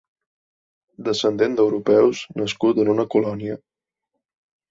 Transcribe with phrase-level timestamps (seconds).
[1.09, 3.59] Descendent d'europeus nascut en una colònia.